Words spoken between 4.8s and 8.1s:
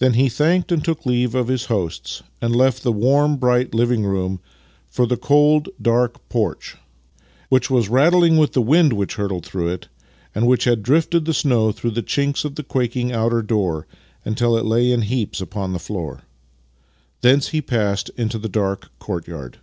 for the cold, dark porch, which was